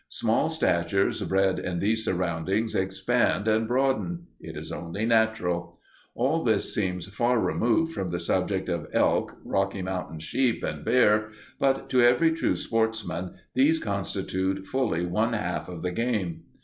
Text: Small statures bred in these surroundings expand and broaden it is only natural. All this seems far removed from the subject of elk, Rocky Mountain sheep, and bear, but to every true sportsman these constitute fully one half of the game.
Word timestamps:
Small 0.09 0.49
statures 0.49 1.21
bred 1.21 1.59
in 1.59 1.77
these 1.77 2.03
surroundings 2.03 2.73
expand 2.73 3.47
and 3.47 3.67
broaden 3.67 4.25
it 4.39 4.57
is 4.57 4.71
only 4.71 5.05
natural. 5.05 5.77
All 6.15 6.43
this 6.43 6.73
seems 6.73 7.05
far 7.05 7.39
removed 7.39 7.93
from 7.93 8.07
the 8.07 8.19
subject 8.19 8.67
of 8.67 8.87
elk, 8.93 9.37
Rocky 9.45 9.83
Mountain 9.83 10.17
sheep, 10.17 10.63
and 10.63 10.83
bear, 10.83 11.29
but 11.59 11.87
to 11.91 12.01
every 12.01 12.31
true 12.31 12.55
sportsman 12.55 13.35
these 13.53 13.77
constitute 13.77 14.65
fully 14.65 15.05
one 15.05 15.33
half 15.33 15.69
of 15.69 15.83
the 15.83 15.91
game. 15.91 16.45